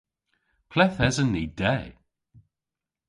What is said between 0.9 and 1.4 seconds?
esen